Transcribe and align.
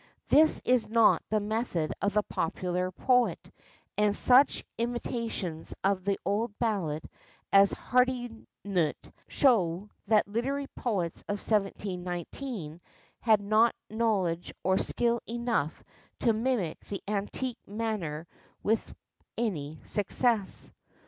This 0.29 0.63
is 0.65 0.89
not 0.89 1.21
the 1.29 1.39
method 1.39 1.93
of 2.01 2.15
the 2.15 2.23
popular 2.23 2.89
poet, 2.89 3.51
and 3.99 4.15
such 4.15 4.65
imitations 4.79 5.75
of 5.83 6.05
the 6.05 6.19
old 6.25 6.57
ballad 6.57 7.07
as 7.53 7.71
Hardyknute 7.71 9.11
show 9.27 9.91
that 10.07 10.27
literary 10.27 10.65
poets 10.75 11.21
of 11.27 11.37
1719 11.39 12.81
had 13.19 13.41
not 13.41 13.75
knowledge 13.91 14.51
or 14.63 14.79
skill 14.79 15.21
enough 15.27 15.83
to 16.21 16.33
mimic 16.33 16.79
the 16.85 17.03
antique 17.07 17.59
manner 17.67 18.25
with 18.63 18.91
any 19.37 19.81
success. 19.85 20.73